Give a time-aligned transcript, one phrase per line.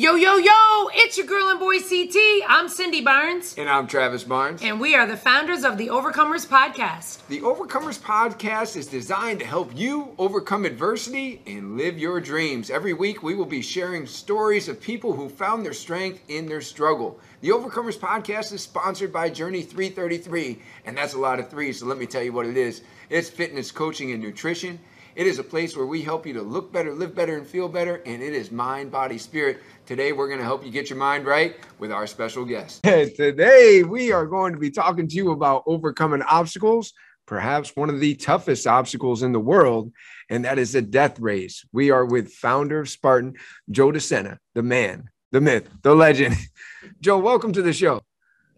[0.00, 2.16] Yo, yo, yo, it's your girl and boy CT.
[2.48, 3.54] I'm Cindy Barnes.
[3.58, 4.62] And I'm Travis Barnes.
[4.62, 7.26] And we are the founders of the Overcomers Podcast.
[7.26, 12.70] The Overcomers Podcast is designed to help you overcome adversity and live your dreams.
[12.70, 16.62] Every week, we will be sharing stories of people who found their strength in their
[16.62, 17.20] struggle.
[17.42, 21.84] The Overcomers Podcast is sponsored by Journey 333, and that's a lot of threes, so
[21.84, 24.78] let me tell you what it is it's fitness, coaching, and nutrition.
[25.20, 27.68] It is a place where we help you to look better, live better, and feel
[27.68, 29.60] better, and it is mind, body, spirit.
[29.84, 32.82] Today, we're going to help you get your mind right with our special guest.
[32.84, 36.94] Today, we are going to be talking to you about overcoming obstacles,
[37.26, 39.92] perhaps one of the toughest obstacles in the world,
[40.30, 41.66] and that is the death race.
[41.70, 43.34] We are with founder of Spartan,
[43.70, 46.34] Joe De Sena, the man, the myth, the legend.
[47.02, 48.00] Joe, welcome to the show.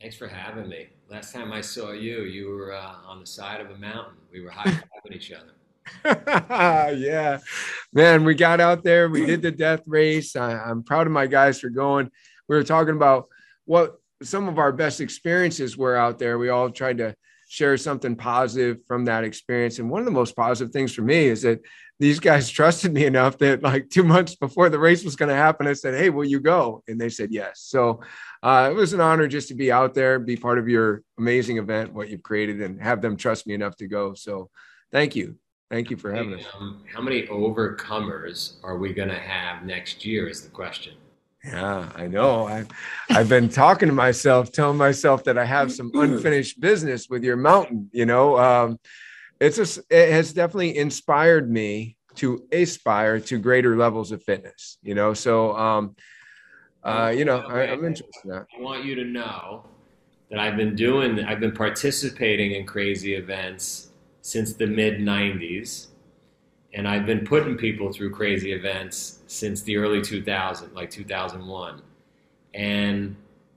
[0.00, 0.90] Thanks for having me.
[1.08, 4.14] Last time I saw you, you were uh, on the side of a mountain.
[4.30, 5.54] We were high fiving each other.
[6.04, 7.38] yeah,
[7.92, 9.08] man, we got out there.
[9.08, 10.36] We did the death race.
[10.36, 12.10] I, am proud of my guys for going.
[12.48, 13.28] We were talking about
[13.64, 16.38] what some of our best experiences were out there.
[16.38, 17.14] We all tried to
[17.48, 19.78] share something positive from that experience.
[19.78, 21.60] And one of the most positive things for me is that
[22.00, 25.34] these guys trusted me enough that like two months before the race was going to
[25.34, 26.82] happen, I said, Hey, will you go?
[26.88, 27.60] And they said yes.
[27.60, 28.00] So
[28.42, 31.58] uh, it was an honor just to be out there, be part of your amazing
[31.58, 34.14] event, what you've created, and have them trust me enough to go.
[34.14, 34.48] So
[34.90, 35.36] thank you.
[35.72, 36.44] Thank you for having us.
[36.54, 40.28] Um, how many overcomers are we going to have next year?
[40.28, 40.92] Is the question.
[41.42, 42.46] Yeah, I know.
[42.46, 42.68] I've,
[43.08, 47.38] I've been talking to myself, telling myself that I have some unfinished business with your
[47.38, 47.88] mountain.
[47.90, 48.80] You know, um,
[49.40, 54.76] it's a, it has definitely inspired me to aspire to greater levels of fitness.
[54.82, 55.96] You know, so um,
[56.84, 58.46] uh, you know, I, am interested in that.
[58.54, 59.64] I want you to know
[60.28, 63.88] that I've been doing, I've been participating in crazy events
[64.22, 65.88] since the mid 90s.
[66.74, 71.82] And I've been putting people through crazy events since the early 2000s, like 2001.
[72.54, 73.14] And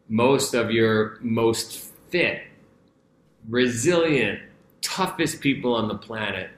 [0.10, 2.42] most of your most fit,
[3.48, 4.42] resilient,
[4.82, 6.50] toughest people on the planet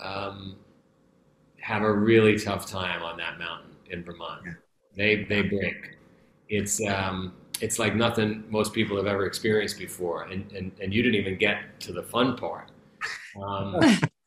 [0.00, 0.56] um,
[1.60, 4.42] have a really tough time on that mountain in Vermont.
[4.96, 5.98] They, they break.
[6.48, 10.24] It's, um, it's like nothing most people have ever experienced before.
[10.24, 12.70] And, and, and you didn't even get to the fun part
[13.42, 13.76] um,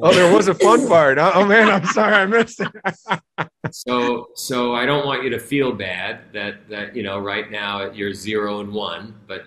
[0.00, 1.18] oh, there was a fun part.
[1.18, 3.48] Oh man, I'm sorry, I missed it.
[3.70, 7.90] so, so I don't want you to feel bad that that you know right now
[7.90, 9.46] you're zero and one, but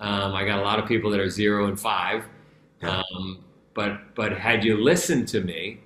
[0.00, 2.24] um, I got a lot of people that are zero and five.
[2.82, 5.80] Um, but but had you listened to me,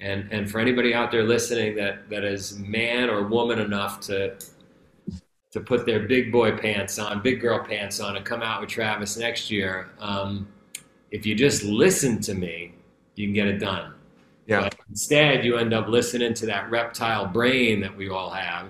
[0.00, 4.36] and and for anybody out there listening that that is man or woman enough to
[5.52, 8.70] to put their big boy pants on, big girl pants on, and come out with
[8.70, 9.90] Travis next year.
[9.98, 10.46] Um,
[11.10, 12.74] if you just listen to me,
[13.16, 13.94] you can get it done.
[14.46, 14.62] Yeah.
[14.62, 18.68] But instead, you end up listening to that reptile brain that we all have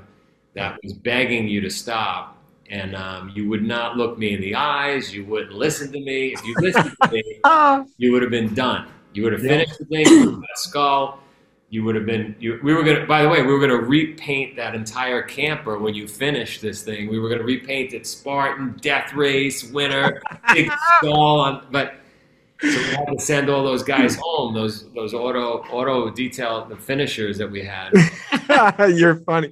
[0.54, 2.36] that was begging you to stop.
[2.68, 5.12] And um, you would not look me in the eyes.
[5.12, 6.34] You wouldn't listen to me.
[6.34, 7.22] If you listened to me,
[7.96, 8.88] you would have been done.
[9.12, 10.06] You would have finished the thing.
[10.06, 11.18] You would skull.
[11.70, 12.36] You would have been.
[12.38, 13.06] You, we were gonna.
[13.06, 17.08] By the way, we were gonna repaint that entire camper when you finish this thing.
[17.08, 20.20] We were gonna repaint it Spartan, Death Race, Winner,
[20.52, 21.40] Big Skull.
[21.40, 21.99] On, but
[22.60, 24.54] so we had to send all those guys home.
[24.54, 27.90] Those those auto auto detail the finishers that we had.
[28.94, 29.50] You're funny.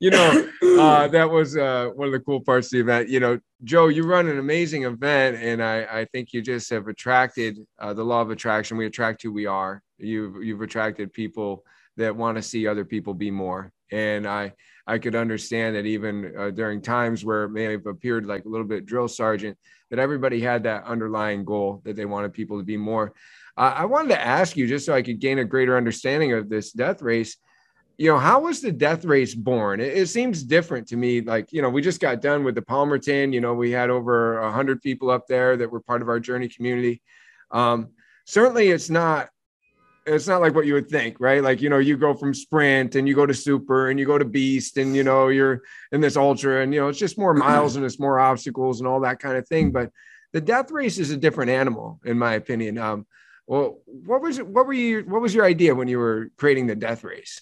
[0.00, 0.48] You know
[0.78, 3.08] uh, that was uh, one of the cool parts of the event.
[3.08, 6.88] You know, Joe, you run an amazing event, and I I think you just have
[6.88, 8.76] attracted uh, the law of attraction.
[8.76, 9.82] We attract who we are.
[9.98, 11.64] You've you've attracted people
[11.96, 14.52] that want to see other people be more, and I
[14.88, 18.48] I could understand that even uh, during times where it may have appeared like a
[18.48, 19.58] little bit drill sergeant
[19.90, 23.12] that everybody had that underlying goal that they wanted people to be more.
[23.56, 26.48] Uh, I wanted to ask you just so I could gain a greater understanding of
[26.48, 27.36] this death race.
[27.98, 29.80] You know, how was the death race born?
[29.80, 31.20] It, it seems different to me.
[31.20, 33.34] Like, you know, we just got done with the Palmerton.
[33.34, 36.20] You know, we had over a hundred people up there that were part of our
[36.20, 37.02] journey community.
[37.50, 37.90] Um,
[38.24, 39.28] certainly, it's not
[40.08, 41.42] it's not like what you would think, right?
[41.42, 44.18] Like, you know, you go from sprint and you go to super and you go
[44.18, 45.62] to beast and, you know, you're
[45.92, 48.88] in this ultra and, you know, it's just more miles and it's more obstacles and
[48.88, 49.70] all that kind of thing.
[49.70, 49.90] But
[50.32, 52.78] the death race is a different animal, in my opinion.
[52.78, 53.06] Um,
[53.46, 56.76] well, what was, what were you, what was your idea when you were creating the
[56.76, 57.40] death race?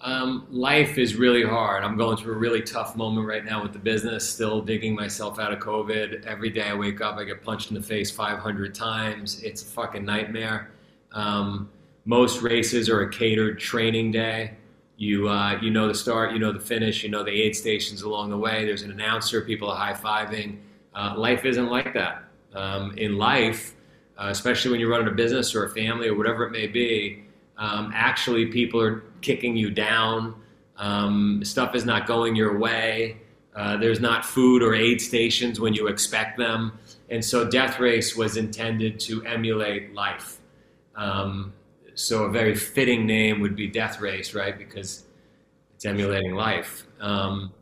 [0.00, 1.82] Um, life is really hard.
[1.82, 5.40] I'm going through a really tough moment right now with the business, still digging myself
[5.40, 6.24] out of COVID.
[6.24, 9.42] Every day I wake up, I get punched in the face 500 times.
[9.42, 10.70] It's a fucking nightmare.
[11.12, 11.70] Um,
[12.04, 14.54] most races are a catered training day.
[14.96, 18.02] You uh, you know the start, you know the finish, you know the aid stations
[18.02, 18.64] along the way.
[18.64, 20.58] There's an announcer, people are high fiving.
[20.94, 22.24] Uh, life isn't like that.
[22.54, 23.74] Um, in life,
[24.18, 27.24] uh, especially when you're running a business or a family or whatever it may be,
[27.58, 30.34] um, actually people are kicking you down.
[30.76, 33.18] Um, stuff is not going your way.
[33.54, 36.78] Uh, there's not food or aid stations when you expect them.
[37.10, 40.37] And so Death Race was intended to emulate life.
[40.98, 41.54] Um,
[41.94, 44.58] so a very fitting name would be Death Race, right?
[44.58, 45.04] Because
[45.74, 46.84] it's emulating life.
[47.00, 47.52] Um,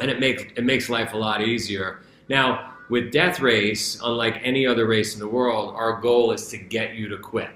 [0.00, 2.00] and it makes, it makes life a lot easier.
[2.28, 6.58] Now, with Death Race, unlike any other race in the world, our goal is to
[6.58, 7.50] get you to quit.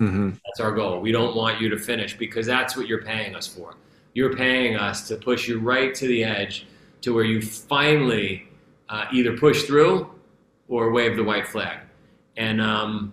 [0.00, 0.30] Mm-hmm.
[0.30, 1.00] That's our goal.
[1.00, 3.74] We don't want you to finish because that's what you're paying us for.
[4.14, 6.66] You're paying us to push you right to the edge
[7.02, 8.48] to where you finally
[8.88, 10.10] uh, either push through
[10.68, 11.80] or wave the white flag.
[12.36, 13.12] And um,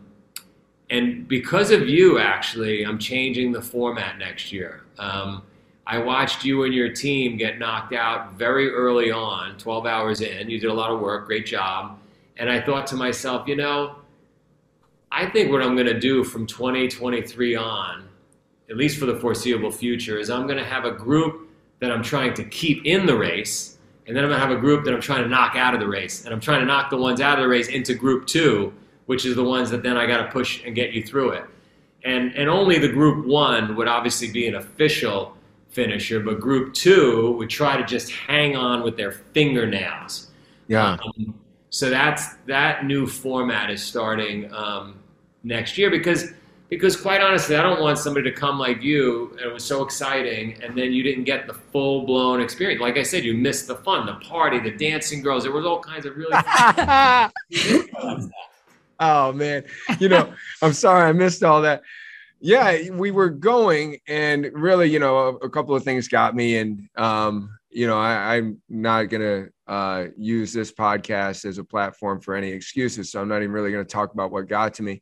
[0.89, 4.83] and because of you, actually, I'm changing the format next year.
[4.97, 5.43] Um,
[5.85, 10.49] I watched you and your team get knocked out very early on, 12 hours in.
[10.49, 11.99] You did a lot of work, great job.
[12.37, 13.95] And I thought to myself, you know,
[15.11, 18.07] I think what I'm going to do from 2023 on,
[18.69, 21.49] at least for the foreseeable future, is I'm going to have a group
[21.79, 24.85] that I'm trying to keep in the race and then I'm gonna have a group
[24.85, 26.97] that I'm trying to knock out of the race, and I'm trying to knock the
[26.97, 28.73] ones out of the race into group two,
[29.07, 31.45] which is the ones that then I got to push and get you through it.
[32.05, 35.35] And and only the group one would obviously be an official
[35.69, 40.29] finisher, but group two would try to just hang on with their fingernails.
[40.67, 40.97] Yeah.
[41.03, 41.33] Um,
[41.69, 44.99] so that's that new format is starting um,
[45.43, 46.31] next year because
[46.69, 49.29] because quite honestly, I don't want somebody to come like you.
[49.37, 52.81] And it was so exciting, and then you didn't get the full blown experience.
[52.81, 55.43] Like I said, you missed the fun, the party, the dancing girls.
[55.43, 56.33] There was all kinds of really.
[58.99, 59.63] oh man,
[59.99, 61.81] you know, I'm sorry I missed all that.
[62.39, 66.57] Yeah, we were going, and really, you know, a, a couple of things got me,
[66.57, 72.21] and um, you know, I, I'm not gonna uh, use this podcast as a platform
[72.21, 75.01] for any excuses, so I'm not even really gonna talk about what got to me.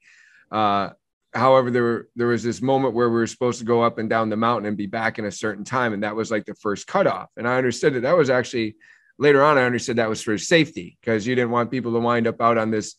[0.52, 0.92] Uh,
[1.36, 4.10] however there were, there was this moment where we were supposed to go up and
[4.10, 6.56] down the mountain and be back in a certain time and that was like the
[6.56, 8.76] first cutoff and i understood that that was actually
[9.20, 12.26] later on i understood that was for safety because you didn't want people to wind
[12.26, 12.96] up out on this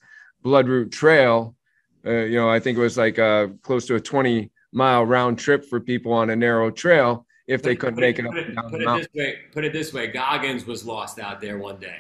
[0.47, 1.55] bloodroot trail
[2.07, 5.39] uh, you know i think it was like uh, close to a 20 mile round
[5.39, 8.33] trip for people on a narrow trail if they couldn't put make it, it up
[8.33, 9.07] put and it, down put the it mountain.
[9.13, 11.99] this way put it this way goggins was lost out there one day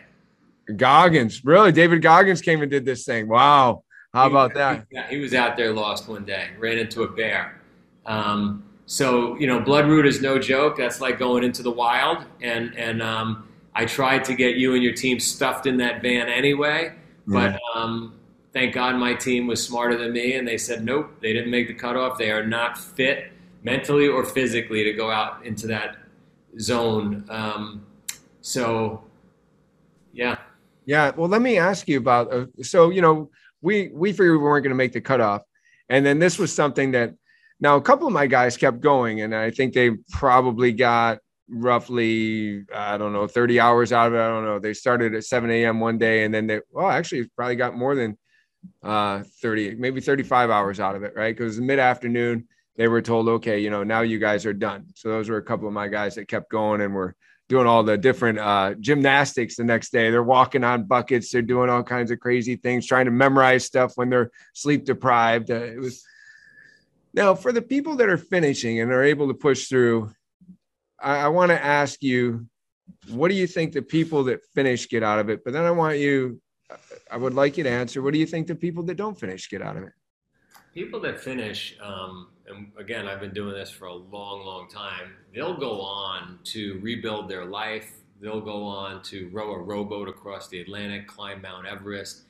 [0.76, 3.82] goggins really david goggins came and did this thing wow
[4.16, 4.86] how about that?
[5.10, 7.60] He was out there lost one day, ran into a bear.
[8.06, 10.78] Um, so you know, Bloodroot is no joke.
[10.78, 12.24] That's like going into the wild.
[12.40, 16.28] And and um, I tried to get you and your team stuffed in that van
[16.30, 16.94] anyway,
[17.26, 18.14] but um,
[18.56, 21.68] thank God my team was smarter than me, and they said nope, they didn't make
[21.68, 22.16] the cutoff.
[22.16, 23.30] They are not fit
[23.62, 25.98] mentally or physically to go out into that
[26.58, 27.26] zone.
[27.28, 27.84] Um,
[28.40, 29.02] so
[30.14, 30.38] yeah.
[30.86, 31.12] Yeah.
[31.14, 32.32] Well, let me ask you about.
[32.32, 33.30] Uh, so you know
[33.60, 35.42] we we figured we weren't going to make the cutoff,
[35.90, 37.14] and then this was something that
[37.60, 41.18] now a couple of my guys kept going, and I think they probably got
[41.50, 44.18] roughly I don't know 30 hours out of it.
[44.18, 44.58] I don't know.
[44.58, 45.78] They started at 7 a.m.
[45.78, 48.16] one day, and then they well actually probably got more than
[48.82, 52.46] uh 30 maybe 35 hours out of it right because mid afternoon
[52.76, 55.42] they were told okay you know now you guys are done so those were a
[55.42, 57.14] couple of my guys that kept going and were
[57.48, 60.10] doing all the different uh, gymnastics the next day.
[60.10, 61.30] They're walking on buckets.
[61.30, 65.50] They're doing all kinds of crazy things, trying to memorize stuff when they're sleep deprived.
[65.50, 66.04] Uh, it was
[67.14, 70.10] now for the people that are finishing and are able to push through.
[71.00, 72.46] I, I want to ask you,
[73.08, 75.44] what do you think the people that finish get out of it?
[75.44, 76.40] But then I want you,
[77.10, 78.02] I would like you to answer.
[78.02, 79.92] What do you think the people that don't finish get out of it?
[80.74, 81.76] People that finish.
[81.80, 86.38] Um and again, I've been doing this for a long, long time, they'll go on
[86.44, 87.92] to rebuild their life.
[88.20, 92.22] They'll go on to row a rowboat across the Atlantic, climb Mount Everest,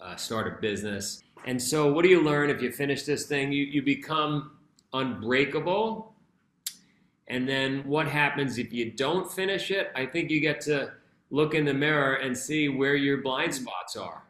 [0.00, 1.22] uh, start a business.
[1.44, 3.52] And so, what do you learn if you finish this thing?
[3.52, 4.52] You, you become
[4.92, 6.12] unbreakable.
[7.28, 9.92] And then, what happens if you don't finish it?
[9.94, 10.92] I think you get to
[11.30, 14.22] look in the mirror and see where your blind spots are.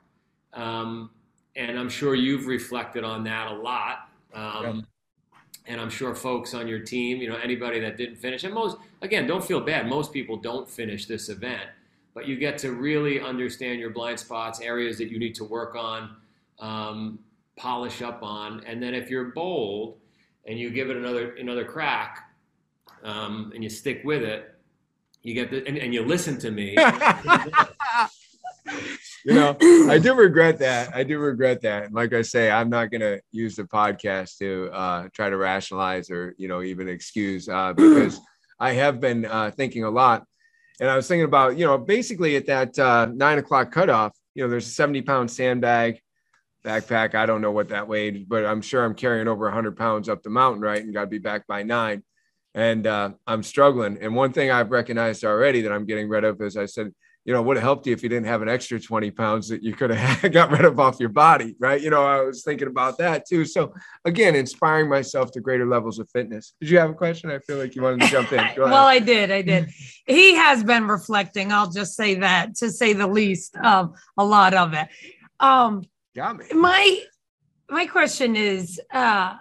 [0.53, 1.11] Um,
[1.57, 4.09] and I'm sure you've reflected on that a lot.
[4.35, 4.87] Um,
[5.67, 8.79] and I'm sure folks on your team, you know, anybody that didn't finish, and most,
[9.03, 9.87] again, don't feel bad.
[9.87, 11.69] Most people don't finish this event,
[12.15, 15.77] but you get to really understand your blind spots, areas that you need to work
[15.77, 16.17] on,
[16.59, 17.19] um,
[17.57, 19.99] polish up on, and then if you're bold
[20.47, 22.31] and you give it another another crack,
[23.05, 24.55] um, and you stick with it,
[25.23, 26.77] you get the and, and you listen to me.
[29.25, 29.57] you know,
[29.91, 30.95] I do regret that.
[30.95, 31.93] I do regret that.
[31.93, 36.11] like I say, I'm not going to use the podcast to uh, try to rationalize
[36.11, 38.21] or, you know, even excuse uh, because
[38.59, 40.25] I have been uh, thinking a lot.
[40.81, 44.45] And I was thinking about, you know, basically at that uh, nine o'clock cutoff, you
[44.45, 46.01] know, there's a 70 pound sandbag
[46.65, 47.15] backpack.
[47.15, 50.23] I don't know what that weighed, but I'm sure I'm carrying over 100 pounds up
[50.23, 50.83] the mountain, right?
[50.83, 52.05] And got to be back by nine.
[52.55, 53.99] And uh, I'm struggling.
[54.01, 56.93] And one thing I've recognized already that I'm getting rid of is I said,
[57.25, 59.63] you know, would have helped you if you didn't have an extra 20 pounds that
[59.63, 61.79] you could have got rid of off your body, right?
[61.79, 63.45] You know, I was thinking about that too.
[63.45, 63.75] So
[64.07, 66.55] again, inspiring myself to greater levels of fitness.
[66.61, 67.31] Did you have a question?
[67.31, 68.43] I feel like you wanted to jump in.
[68.57, 69.31] well, I did.
[69.31, 69.69] I did.
[70.07, 71.53] he has been reflecting.
[71.53, 73.55] I'll just say that to say the least.
[73.57, 74.89] Um, a lot of it.
[75.39, 75.83] Um,
[76.17, 76.47] got me.
[76.55, 77.03] My
[77.69, 79.35] my question is, uh,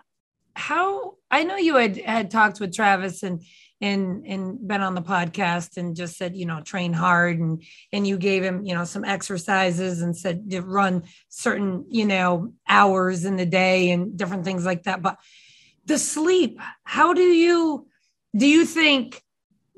[0.57, 3.43] how I know you had had talked with Travis and
[3.79, 7.61] and and been on the podcast and just said you know train hard and
[7.93, 12.53] and you gave him you know some exercises and said to run certain you know
[12.67, 15.01] hours in the day and different things like that.
[15.01, 15.17] But
[15.85, 17.87] the sleep how do you
[18.35, 19.21] do you think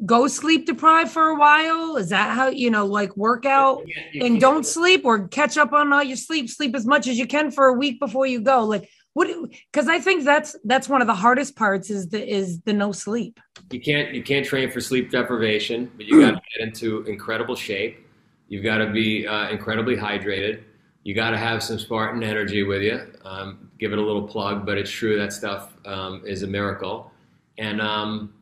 [0.06, 1.98] go sleep deprived for a while?
[1.98, 3.84] Is that how you know like workout
[4.14, 7.28] and don't sleep or catch up on all your sleep sleep as much as you
[7.28, 8.64] can for a week before you go?
[8.64, 9.28] Like what
[9.72, 12.92] because i think that's that's one of the hardest parts is the is the no
[12.92, 13.40] sleep.
[13.72, 17.56] You can't you can't train for sleep deprivation but you got to get into incredible
[17.56, 18.06] shape.
[18.48, 20.64] You've got to be uh, incredibly hydrated.
[21.04, 23.00] You got to have some spartan energy with you.
[23.24, 27.12] Um, give it a little plug but it's true that stuff um, is a miracle.
[27.58, 28.34] And um,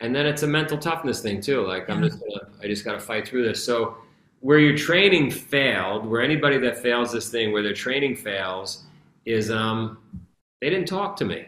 [0.00, 2.92] and then it's a mental toughness thing too like i'm just gonna i just got
[2.92, 3.64] to fight through this.
[3.64, 3.98] So
[4.40, 8.84] where your training failed where anybody that fails this thing where their training fails
[9.28, 9.98] is um,
[10.60, 11.46] they didn't talk to me.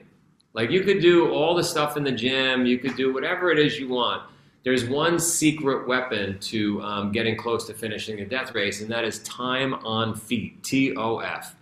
[0.53, 3.59] Like you could do all the stuff in the gym, you could do whatever it
[3.59, 4.23] is you want.
[4.63, 9.05] There's one secret weapon to um, getting close to finishing a death race, and that
[9.05, 10.63] is time on feet.
[10.63, 11.55] T O F.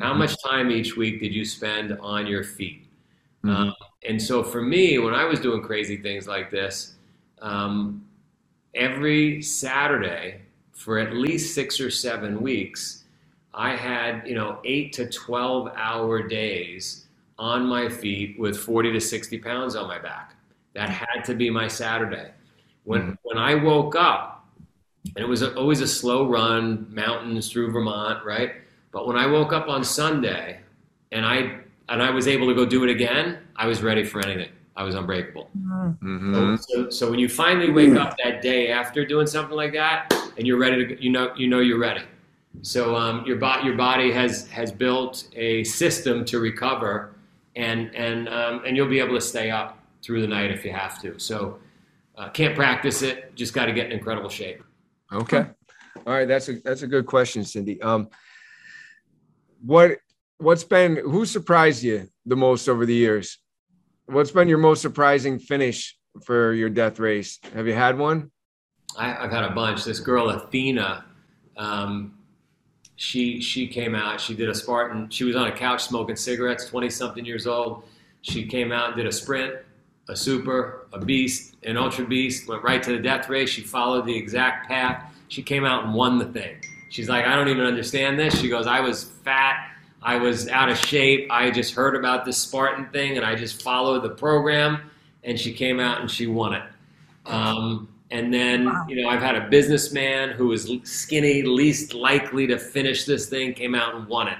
[0.00, 0.18] How mm-hmm.
[0.18, 2.86] much time each week did you spend on your feet?
[3.44, 3.54] Mm-hmm.
[3.54, 3.74] Um,
[4.08, 6.94] and so for me, when I was doing crazy things like this,
[7.40, 8.04] um,
[8.74, 10.40] every Saturday
[10.72, 12.99] for at least six or seven weeks,
[13.54, 17.06] I had, you know, eight to 12 hour days
[17.38, 20.34] on my feet with 40 to 60 pounds on my back.
[20.74, 22.30] That had to be my Saturday.
[22.84, 23.12] When, mm-hmm.
[23.22, 24.46] when I woke up,
[25.16, 28.52] and it was a, always a slow run, mountains through Vermont, right?
[28.92, 30.60] But when I woke up on Sunday
[31.10, 34.20] and I, and I was able to go do it again, I was ready for
[34.20, 34.50] anything.
[34.76, 35.50] I was unbreakable.
[35.58, 36.56] Mm-hmm.
[36.56, 40.46] So, so when you finally wake up that day after doing something like that, and
[40.46, 42.02] you're ready to, you know, you know you're ready.
[42.62, 47.14] So um, your, bo- your body has, has built a system to recover,
[47.56, 50.72] and, and, um, and you'll be able to stay up through the night if you
[50.72, 51.18] have to.
[51.18, 51.58] So
[52.18, 54.62] uh, can't practice it, just got to get in incredible shape.
[55.12, 55.46] Okay.
[56.06, 56.28] All right.
[56.28, 57.80] That's a, that's a good question, Cindy.
[57.82, 58.08] Um,
[59.64, 59.98] what,
[60.38, 63.38] what's been, who surprised you the most over the years?
[64.06, 67.38] What's been your most surprising finish for your death race?
[67.54, 68.30] Have you had one?
[68.98, 69.84] I, have had a bunch.
[69.84, 71.04] This girl, Athena,
[71.56, 72.18] um,
[73.00, 74.20] she she came out.
[74.20, 75.08] She did a Spartan.
[75.08, 77.84] She was on a couch smoking cigarettes, twenty something years old.
[78.20, 79.54] She came out and did a sprint,
[80.10, 82.46] a super, a beast, an ultra beast.
[82.46, 83.48] Went right to the death race.
[83.48, 85.02] She followed the exact path.
[85.28, 86.56] She came out and won the thing.
[86.90, 88.38] She's like, I don't even understand this.
[88.38, 89.70] She goes, I was fat.
[90.02, 91.26] I was out of shape.
[91.30, 94.90] I just heard about this Spartan thing and I just followed the program.
[95.24, 96.64] And she came out and she won it.
[97.24, 98.86] Um, and then, wow.
[98.88, 103.54] you know, I've had a businessman who was skinny, least likely to finish this thing,
[103.54, 104.38] came out and won it.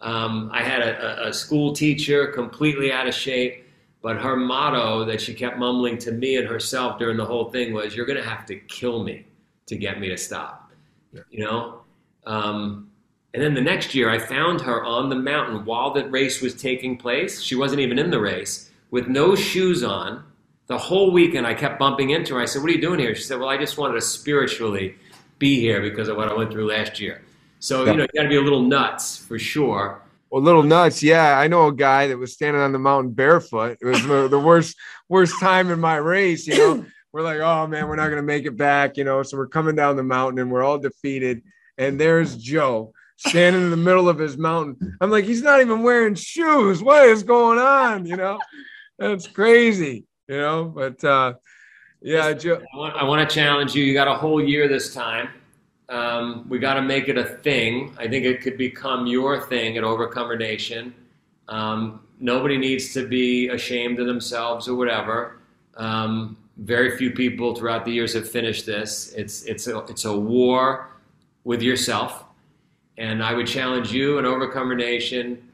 [0.00, 3.64] Um, I had a, a, school teacher completely out of shape,
[4.02, 7.72] but her motto that she kept mumbling to me and herself during the whole thing
[7.72, 9.24] was, "You're going to have to kill me
[9.66, 10.72] to get me to stop."
[11.12, 11.20] Yeah.
[11.30, 11.82] You know.
[12.26, 12.90] Um,
[13.32, 16.54] and then the next year, I found her on the mountain while the race was
[16.54, 17.40] taking place.
[17.40, 20.24] She wasn't even in the race, with no shoes on
[20.66, 22.40] the whole weekend I kept bumping into her.
[22.40, 23.14] I said, What are you doing here?
[23.14, 24.96] She said, Well, I just wanted to spiritually
[25.38, 27.22] be here because of what I went through last year.
[27.58, 30.02] So, you know, you got to be a little nuts for sure.
[30.30, 31.38] Well, little nuts, yeah.
[31.38, 33.78] I know a guy that was standing on the mountain barefoot.
[33.80, 34.76] It was the, the worst,
[35.08, 36.46] worst time in my race.
[36.46, 38.96] You know, we're like, oh man, we're not gonna make it back.
[38.96, 41.42] You know, so we're coming down the mountain and we're all defeated.
[41.76, 44.96] And there's Joe standing in the middle of his mountain.
[45.00, 46.82] I'm like, he's not even wearing shoes.
[46.82, 48.06] What is going on?
[48.06, 48.38] You know,
[48.98, 50.64] that's crazy you know.
[50.64, 51.34] But uh,
[52.00, 52.62] yeah, Joe.
[52.74, 53.84] I want, I want to challenge you.
[53.84, 55.28] You got a whole year this time.
[55.88, 57.94] Um, we got to make it a thing.
[57.98, 60.94] I think it could become your thing at Overcomer Nation.
[61.48, 65.38] Um, nobody needs to be ashamed of themselves or whatever.
[65.76, 69.12] Um, very few people throughout the years have finished this.
[69.14, 70.88] It's it's a, it's a war
[71.44, 72.24] with yourself,
[72.98, 75.50] and I would challenge you and Overcomer Nation.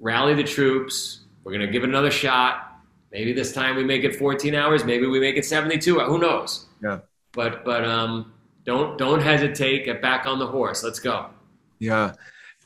[0.00, 1.20] Rally the troops.
[1.44, 2.67] We're going to give it another shot.
[3.12, 4.84] Maybe this time we make it 14 hours.
[4.84, 5.98] Maybe we make it 72.
[6.00, 6.66] Who knows?
[6.82, 7.00] Yeah.
[7.32, 8.32] But but um,
[8.64, 9.84] don't don't hesitate.
[9.84, 10.82] Get back on the horse.
[10.82, 11.30] Let's go.
[11.78, 12.12] Yeah.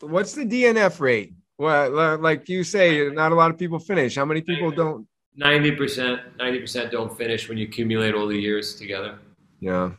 [0.01, 1.35] What's the DNF rate?
[1.59, 4.17] Well, like you say, not a lot of people finish.
[4.17, 8.37] How many people don't Ninety percent, ninety percent don't finish when you accumulate all the
[8.37, 9.19] years together.
[9.61, 9.93] Yeah.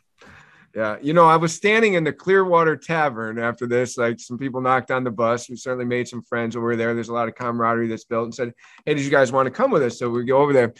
[0.75, 3.95] Yeah, you know, I was standing in the Clear River Tavern after this.
[3.95, 5.47] Like some people knocked on the bus.
[5.47, 6.95] We certainly made some friends over there.
[6.95, 8.53] There's a lot of camaraderie that's built and said,
[8.83, 9.99] Hey, did you guys want to come with us?
[9.99, 10.73] So we go over there.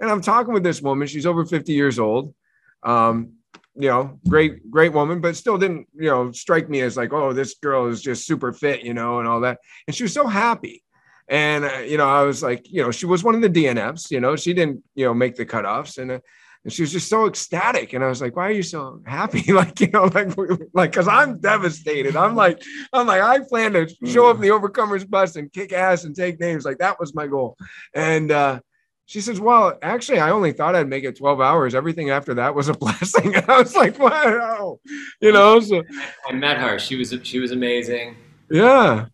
[0.00, 1.06] And I'm talking with this woman.
[1.06, 2.34] She's over 50 years old.
[2.82, 3.34] Um,
[3.76, 7.32] you know, great, great woman, but still didn't, you know, strike me as like, oh,
[7.32, 9.58] this girl is just super fit, you know, and all that.
[9.86, 10.82] And she was so happy.
[11.28, 14.10] And, uh, you know, I was like, you know, she was one of the DNFs,
[14.10, 15.98] you know, she didn't, you know, make the cutoffs.
[15.98, 16.20] And, uh,
[16.64, 17.92] and she was just so ecstatic.
[17.92, 19.44] And i was like why are you so happy?
[19.54, 20.36] Like you know like
[20.74, 22.16] like because i'm devastated.
[22.16, 25.72] I'm like i'm like i plan to show up in the overcomers bus and kick
[25.72, 26.64] ass and take names.
[26.64, 27.56] Like that was my goal.
[27.94, 28.60] And uh
[29.06, 31.74] she says well actually i only thought i'd make it 12 hours.
[31.74, 33.34] Everything after that was a blessing.
[33.34, 34.80] And i was like wow.
[35.20, 35.82] You know so
[36.28, 36.78] i met her.
[36.78, 38.16] She was she was amazing.
[38.50, 39.06] Yeah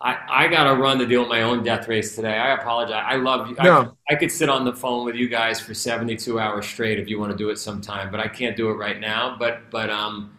[0.00, 2.36] I, I got to run to deal with my own death race today.
[2.38, 3.02] I apologize.
[3.04, 3.56] I love you.
[3.62, 3.96] No.
[4.08, 7.08] I, I could sit on the phone with you guys for 72 hours straight if
[7.08, 9.36] you want to do it sometime, but I can't do it right now.
[9.38, 10.32] But but um,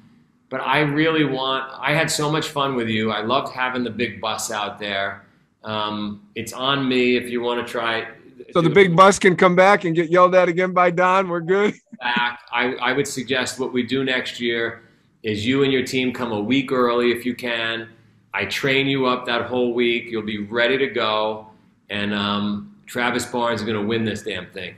[0.49, 1.71] but I really want.
[1.77, 3.11] I had so much fun with you.
[3.11, 5.25] I loved having the big bus out there.
[5.65, 8.07] Um, it's on me if you want to try.
[8.53, 11.27] So the big bus can come back and get yelled at again by Don.
[11.27, 11.75] We're good.
[11.99, 12.39] Back.
[12.49, 14.83] I, I would suggest what we do next year
[15.21, 17.89] is you and your team come a week early if you can
[18.33, 20.05] I train you up that whole week.
[20.09, 21.47] You'll be ready to go.
[21.89, 24.75] And um, Travis Barnes is going to win this damn thing.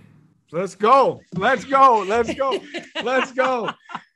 [0.51, 1.21] Let's go.
[1.35, 2.03] Let's go.
[2.07, 2.61] Let's go.
[3.03, 3.71] Let's go.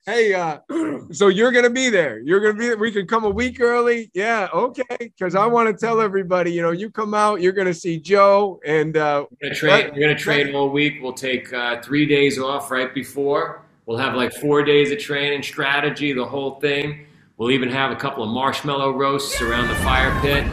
[0.05, 0.59] Hey, uh,
[1.11, 2.19] so you're gonna be there.
[2.19, 2.67] You're gonna be.
[2.67, 2.77] there.
[2.77, 4.11] We can come a week early.
[4.13, 4.83] Yeah, okay.
[4.99, 8.59] Because I want to tell everybody, you know, you come out, you're gonna see Joe,
[8.63, 9.91] and uh, we're gonna train.
[9.93, 10.99] We're gonna train all week.
[11.01, 13.63] We'll take uh, three days off right before.
[13.87, 17.07] We'll have like four days of training, strategy, the whole thing.
[17.37, 20.45] We'll even have a couple of marshmallow roasts around the fire pit.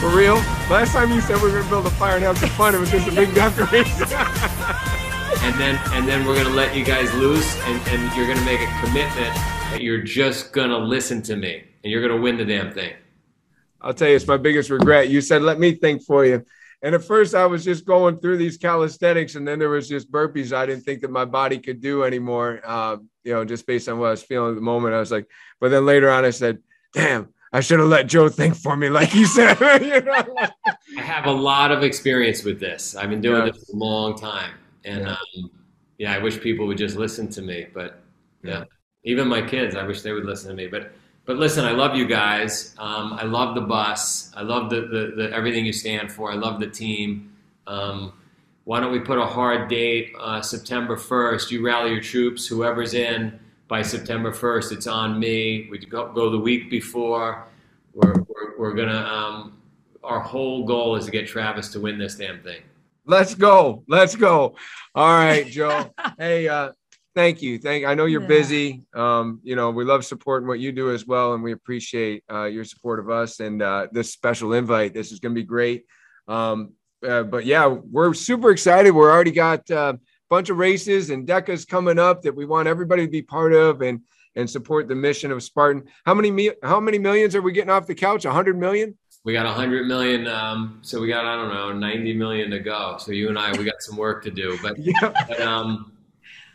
[0.00, 0.36] For real?
[0.70, 2.74] Last time you said we were going to build a fire and have some fun,
[2.76, 4.06] it was just a big decoration.
[5.42, 8.60] and then and then we're gonna let you guys loose and, and you're gonna make
[8.60, 9.34] a commitment
[9.70, 12.92] that you're just gonna listen to me and you're gonna win the damn thing.
[13.80, 15.08] I'll tell you, it's my biggest regret.
[15.08, 16.44] You said let me think for you.
[16.82, 20.12] And at first, I was just going through these calisthenics, and then there was just
[20.12, 22.60] burpees I didn't think that my body could do anymore.
[22.64, 22.98] Uh,
[23.28, 25.28] you know, just based on what I was feeling at the moment, I was like.
[25.60, 26.62] But then later on, I said,
[26.94, 30.24] "Damn, I should have let Joe think for me, like he said." you know?
[30.96, 32.96] I have a lot of experience with this.
[32.96, 33.52] I've been doing yeah.
[33.52, 34.54] this for a long time,
[34.86, 35.10] and yeah.
[35.10, 35.50] Um,
[35.98, 37.66] yeah, I wish people would just listen to me.
[37.74, 38.00] But
[38.42, 38.64] yeah,
[39.04, 40.68] even my kids, I wish they would listen to me.
[40.68, 40.92] But
[41.26, 42.74] but listen, I love you guys.
[42.78, 44.32] Um, I love the bus.
[44.34, 46.32] I love the, the, the, everything you stand for.
[46.32, 47.36] I love the team.
[47.66, 48.14] Um,
[48.68, 51.50] why don't we put a hard date, uh, September 1st?
[51.50, 55.68] You rally your troops, whoever's in by September 1st, it's on me.
[55.70, 57.46] We go, go the week before.
[57.94, 59.62] We're, we're, we're going to, um,
[60.04, 62.60] our whole goal is to get Travis to win this damn thing.
[63.06, 63.84] Let's go.
[63.88, 64.54] Let's go.
[64.94, 65.90] All right, Joe.
[66.18, 66.72] hey, uh,
[67.14, 67.58] thank you.
[67.58, 67.86] Thank.
[67.86, 68.28] I know you're yeah.
[68.28, 68.86] busy.
[68.92, 72.44] Um, you know, we love supporting what you do as well, and we appreciate uh,
[72.44, 74.92] your support of us and uh, this special invite.
[74.92, 75.86] This is going to be great.
[76.28, 76.74] Um,
[77.06, 78.90] uh, but yeah, we're super excited.
[78.90, 79.92] We're already got a uh,
[80.28, 83.82] bunch of races and DEKA's coming up that we want everybody to be part of
[83.82, 84.00] and
[84.36, 85.84] and support the mission of Spartan.
[86.04, 88.24] How many how many millions are we getting off the couch?
[88.24, 88.96] A hundred million.
[89.24, 90.26] We got a hundred million.
[90.26, 92.96] Um, so we got I don't know ninety million to go.
[92.98, 94.58] So you and I we got some work to do.
[94.62, 95.12] But, yeah.
[95.28, 95.92] but um,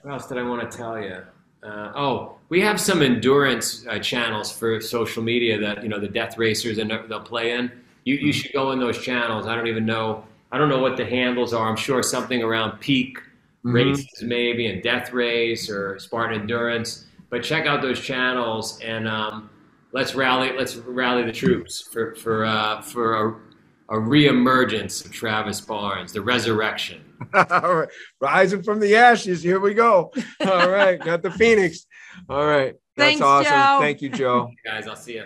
[0.01, 1.17] what else did I want to tell you?
[1.61, 6.07] Uh, oh, we have some endurance uh, channels for social media that you know the
[6.07, 7.71] death racers and they'll play in.
[8.05, 9.45] You you should go in those channels.
[9.45, 10.25] I don't even know.
[10.53, 11.67] I don't know what the handles are.
[11.67, 13.73] I'm sure something around peak mm-hmm.
[13.73, 17.07] races maybe and death race or Spartan endurance.
[17.31, 19.49] But check out those channels and um,
[19.93, 20.51] let's rally.
[20.55, 26.21] Let's rally the troops for for uh, for a, a reemergence of Travis Barnes, the
[26.21, 27.03] resurrection.
[28.21, 29.41] Rising from the ashes.
[29.41, 30.11] Here we go.
[30.41, 30.99] All right.
[30.99, 31.87] Got the Phoenix.
[32.29, 32.75] All right.
[32.95, 33.51] That's Thanks, awesome.
[33.51, 33.79] Joe.
[33.81, 34.51] Thank you, Joe.
[34.63, 35.25] guys, I'll see you.